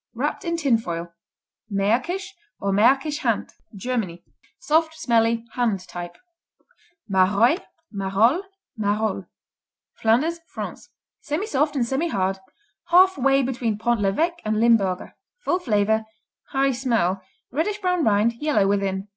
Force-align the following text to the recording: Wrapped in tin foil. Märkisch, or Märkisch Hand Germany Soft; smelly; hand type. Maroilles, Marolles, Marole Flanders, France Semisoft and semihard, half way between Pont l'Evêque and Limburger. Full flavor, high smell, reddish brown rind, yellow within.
Wrapped 0.15 0.43
in 0.43 0.57
tin 0.57 0.79
foil. 0.79 1.13
Märkisch, 1.71 2.29
or 2.59 2.71
Märkisch 2.71 3.19
Hand 3.19 3.53
Germany 3.75 4.23
Soft; 4.57 4.95
smelly; 4.95 5.45
hand 5.51 5.87
type. 5.87 6.17
Maroilles, 7.07 7.61
Marolles, 7.93 8.45
Marole 8.75 9.25
Flanders, 9.93 10.39
France 10.47 10.89
Semisoft 11.23 11.75
and 11.75 11.85
semihard, 11.85 12.39
half 12.87 13.15
way 13.15 13.43
between 13.43 13.77
Pont 13.77 14.01
l'Evêque 14.01 14.39
and 14.43 14.59
Limburger. 14.59 15.13
Full 15.45 15.59
flavor, 15.59 16.03
high 16.49 16.71
smell, 16.71 17.21
reddish 17.51 17.77
brown 17.79 18.03
rind, 18.03 18.33
yellow 18.41 18.65
within. 18.67 19.07